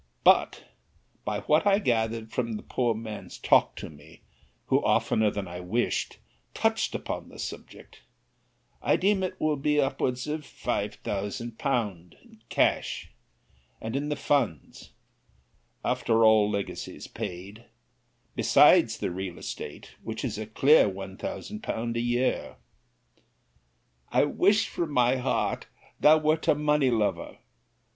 But, 0.23 0.63
by 1.25 1.41
what 1.41 1.67
I 1.67 1.77
gathered 1.77 2.31
from 2.31 2.53
the 2.53 2.63
poor 2.63 2.95
man's 2.95 3.37
talk 3.37 3.75
to 3.75 3.87
me, 3.91 4.21
who 4.65 4.83
oftener 4.83 5.29
than 5.29 5.47
I 5.47 5.59
wished 5.59 6.17
touched 6.55 6.95
upon 6.95 7.29
the 7.29 7.37
subject, 7.37 8.01
I 8.81 8.95
deem 8.95 9.21
it 9.21 9.39
will 9.39 9.57
be 9.57 9.79
upwards 9.79 10.25
of 10.25 10.41
5000£. 10.41 12.19
in 12.19 12.41
cash, 12.49 13.11
and 13.79 13.95
in 13.95 14.09
the 14.09 14.15
funds, 14.15 14.89
after 15.85 16.25
all 16.25 16.49
legacies 16.49 17.05
paid, 17.05 17.65
besides 18.35 18.97
the 18.97 19.11
real 19.11 19.37
estate, 19.37 19.91
which 20.01 20.25
is 20.25 20.39
a 20.39 20.47
clear 20.47 20.89
1000£. 20.89 21.95
a 21.95 21.99
year. 22.01 22.55
I 24.11 24.23
wish, 24.23 24.67
from 24.67 24.93
my 24.93 25.17
heart, 25.17 25.67
thou 25.99 26.17
wert 26.17 26.47
a 26.47 26.55
money 26.55 26.89
lover! 26.89 27.37